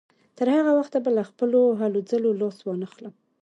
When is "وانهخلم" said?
2.63-3.13